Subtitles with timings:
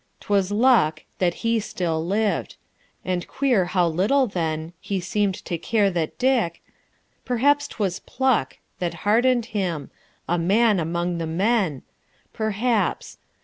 [0.19, 2.55] 'T was luck That he still lived....
[3.05, 6.63] And queer how little then He seemed to care that Dick....
[7.23, 9.91] perhaps 't was pluck That hardened him
[10.27, 11.83] a man among the men
[12.33, 13.19] Perhaps....